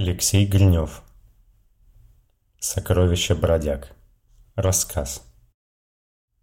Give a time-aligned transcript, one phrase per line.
[0.00, 1.02] Алексей Гринев
[2.60, 3.96] Сокровища бродяг
[4.54, 5.24] Рассказ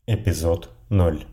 [0.08, 1.26] Эпизод 0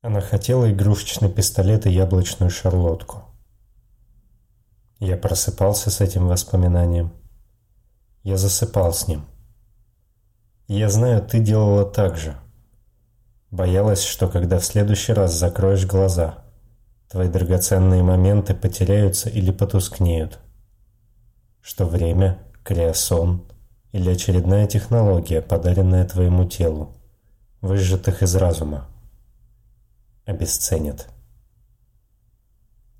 [0.00, 3.24] Она хотела игрушечный пистолет и яблочную шарлотку.
[4.98, 7.12] Я просыпался с этим воспоминанием.
[8.22, 9.26] Я засыпал с ним.
[10.68, 12.34] Я знаю, ты делала так же.
[13.50, 16.45] Боялась, что когда в следующий раз закроешь глаза,
[17.08, 20.38] твои драгоценные моменты потеряются или потускнеют.
[21.60, 23.44] Что время, криосон
[23.92, 26.96] или очередная технология, подаренная твоему телу,
[27.60, 28.88] выжжетых из разума,
[30.24, 31.08] обесценят.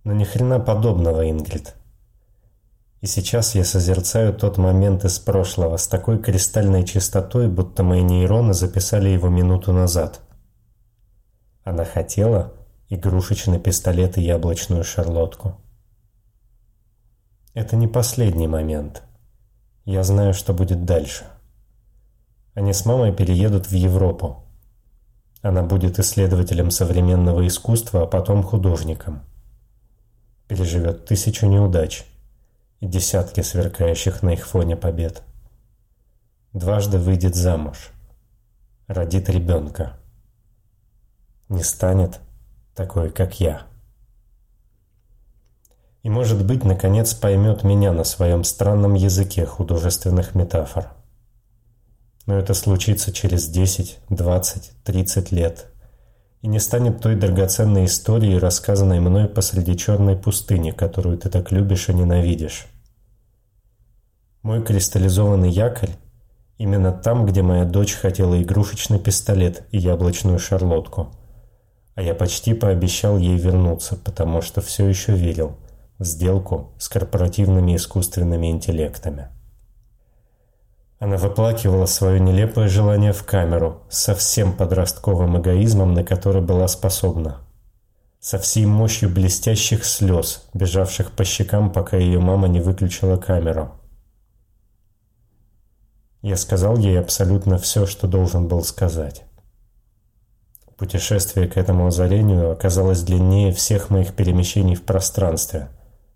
[0.04, 1.74] Но ни хрена подобного, Ингрид.
[3.00, 8.54] И сейчас я созерцаю тот момент из прошлого с такой кристальной чистотой, будто мои нейроны
[8.54, 10.20] записали его минуту назад.
[11.62, 12.52] Она хотела
[12.88, 15.60] игрушечный пистолет и яблочную шарлотку.
[17.54, 19.02] Это не последний момент.
[19.84, 21.24] Я знаю, что будет дальше.
[22.54, 24.44] Они с мамой переедут в Европу.
[25.42, 29.22] Она будет исследователем современного искусства, а потом художником.
[30.48, 32.04] Переживет тысячу неудач
[32.80, 35.22] и десятки сверкающих на их фоне побед.
[36.52, 37.90] Дважды выйдет замуж.
[38.86, 39.98] Родит ребенка.
[41.48, 42.20] Не станет
[42.76, 43.62] такой, как я.
[46.02, 50.92] И, может быть, наконец поймет меня на своем странном языке художественных метафор.
[52.26, 55.66] Но это случится через 10, 20, 30 лет.
[56.42, 61.88] И не станет той драгоценной историей, рассказанной мной посреди черной пустыни, которую ты так любишь
[61.88, 62.66] и ненавидишь.
[64.42, 65.96] Мой кристаллизованный якорь
[66.58, 71.10] именно там, где моя дочь хотела игрушечный пистолет и яблочную шарлотку–
[71.96, 75.56] а я почти пообещал ей вернуться, потому что все еще верил
[75.98, 79.28] в сделку с корпоративными искусственными интеллектами.
[80.98, 87.40] Она выплакивала свое нелепое желание в камеру со всем подростковым эгоизмом, на который была способна.
[88.20, 93.72] Со всей мощью блестящих слез, бежавших по щекам, пока ее мама не выключила камеру.
[96.20, 99.25] Я сказал ей абсолютно все, что должен был сказать.
[100.76, 105.70] Путешествие к этому озарению оказалось длиннее всех моих перемещений в пространстве,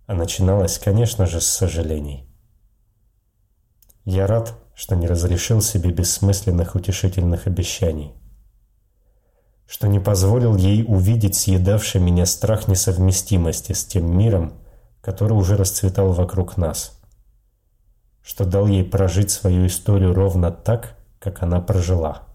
[0.07, 2.29] а начиналось, конечно же, с сожалений.
[4.05, 8.13] Я рад, что не разрешил себе бессмысленных утешительных обещаний,
[9.67, 14.61] что не позволил ей увидеть съедавший меня страх несовместимости с тем миром,
[15.01, 17.01] который уже расцветал вокруг нас,
[18.23, 22.27] что дал ей прожить свою историю ровно так, как она прожила–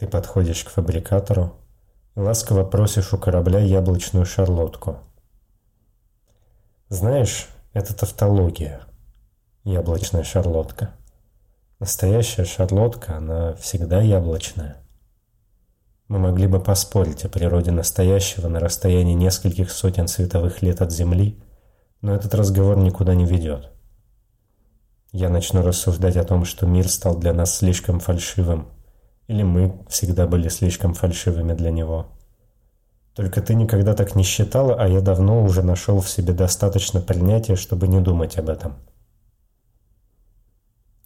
[0.00, 1.58] ты подходишь к фабрикатору
[2.16, 4.96] и ласково просишь у корабля яблочную шарлотку.
[6.88, 8.80] Знаешь, это тавтология.
[9.62, 10.92] Яблочная шарлотка.
[11.80, 14.78] Настоящая шарлотка, она всегда яблочная.
[16.08, 21.38] Мы могли бы поспорить о природе настоящего на расстоянии нескольких сотен световых лет от Земли,
[22.00, 23.70] но этот разговор никуда не ведет.
[25.12, 28.79] Я начну рассуждать о том, что мир стал для нас слишком фальшивым,
[29.30, 32.08] или мы всегда были слишком фальшивыми для него.
[33.14, 37.54] Только ты никогда так не считала, а я давно уже нашел в себе достаточно принятия,
[37.54, 38.74] чтобы не думать об этом.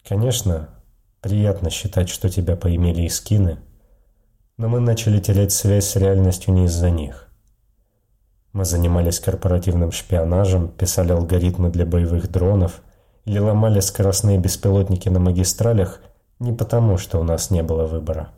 [0.09, 0.71] Конечно,
[1.21, 3.59] приятно считать, что тебя поимели и скины,
[4.57, 7.29] но мы начали терять связь с реальностью не из-за них.
[8.55, 12.81] Мы занимались корпоративным шпионажем, писали алгоритмы для боевых дронов
[13.27, 16.01] или ломали скоростные беспилотники на магистралях–
[16.39, 18.33] не потому, что у нас не было выбора.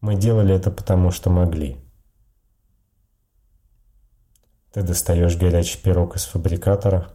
[0.00, 1.76] Мы делали это потому, что могли.
[4.72, 7.10] Ты достаешь горячий пирог из фабрикатора,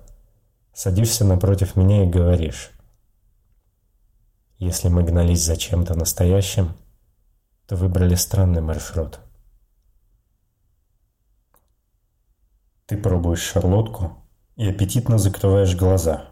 [0.73, 2.71] садишься напротив меня и говоришь.
[4.57, 6.73] Если мы гнались за чем-то настоящим,
[7.67, 9.19] то выбрали странный маршрут.
[12.85, 14.17] Ты пробуешь шарлотку
[14.55, 16.29] и аппетитно закрываешь глаза.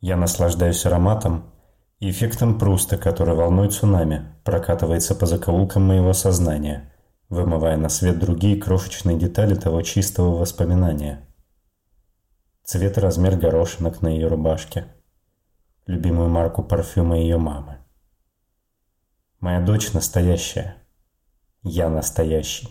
[0.00, 1.53] Я наслаждаюсь ароматом
[2.00, 6.92] эффектом Пруста, который волной цунами прокатывается по закоулкам моего сознания,
[7.28, 11.28] вымывая на свет другие крошечные детали того чистого воспоминания.
[12.64, 14.86] Цвет и размер горошинок на ее рубашке,
[15.86, 17.78] любимую марку парфюма ее мамы.
[19.40, 20.76] Моя дочь настоящая.
[21.62, 22.68] Я настоящий.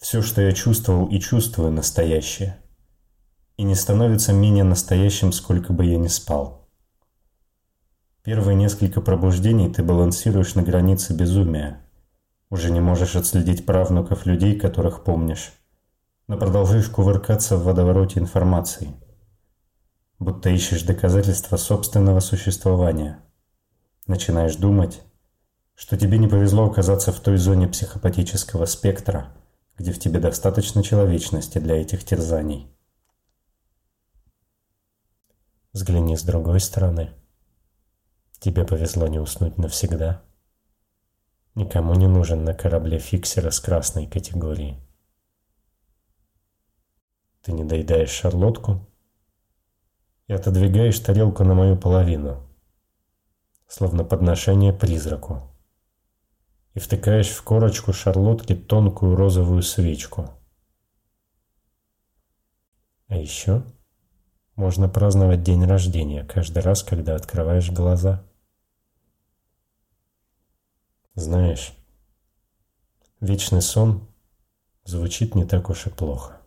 [0.00, 2.58] Все, что я чувствовал и чувствую, настоящее.
[3.56, 6.61] И не становится менее настоящим, сколько бы я ни спал.
[8.22, 11.84] Первые несколько пробуждений ты балансируешь на границе безумия.
[12.50, 15.52] Уже не можешь отследить правнуков людей, которых помнишь,
[16.28, 18.94] но продолжаешь кувыркаться в водовороте информации,
[20.20, 23.18] будто ищешь доказательства собственного существования.
[24.06, 25.02] Начинаешь думать,
[25.74, 29.34] что тебе не повезло оказаться в той зоне психопатического спектра,
[29.76, 32.72] где в тебе достаточно человечности для этих терзаний.
[35.72, 37.10] Взгляни с другой стороны.
[38.42, 40.20] Тебе повезло не уснуть навсегда.
[41.54, 44.80] Никому не нужен на корабле фиксера с красной категории.
[47.42, 48.84] Ты не доедаешь шарлотку
[50.26, 52.42] и отодвигаешь тарелку на мою половину,
[53.68, 55.42] словно подношение призраку,
[56.74, 60.30] и втыкаешь в корочку шарлотки тонкую розовую свечку.
[63.06, 63.62] А еще
[64.56, 68.24] можно праздновать день рождения каждый раз, когда открываешь глаза.
[71.14, 71.74] Знаешь,
[73.20, 74.08] вечный сон
[74.84, 76.41] звучит не так уж и плохо.